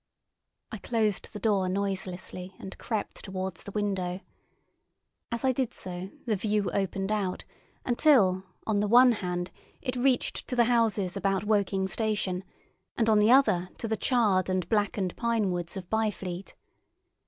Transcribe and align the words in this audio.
I 0.71 0.79
closed 0.79 1.29
the 1.31 1.37
door 1.37 1.69
noiselessly 1.69 2.55
and 2.57 2.75
crept 2.79 3.23
towards 3.23 3.61
the 3.63 3.71
window. 3.71 4.21
As 5.31 5.45
I 5.45 5.51
did 5.51 5.75
so, 5.75 6.09
the 6.25 6.35
view 6.35 6.71
opened 6.71 7.11
out 7.11 7.45
until, 7.85 8.43
on 8.65 8.79
the 8.79 8.87
one 8.87 9.11
hand, 9.11 9.51
it 9.79 9.95
reached 9.95 10.47
to 10.47 10.55
the 10.55 10.63
houses 10.63 11.15
about 11.15 11.43
Woking 11.43 11.87
station, 11.87 12.43
and 12.97 13.09
on 13.11 13.19
the 13.19 13.29
other 13.31 13.69
to 13.77 13.87
the 13.87 13.95
charred 13.95 14.49
and 14.49 14.67
blackened 14.69 15.15
pine 15.17 15.51
woods 15.51 15.77
of 15.77 15.87
Byfleet. 15.87 16.55